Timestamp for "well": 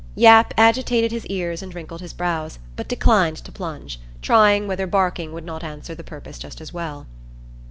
6.73-7.05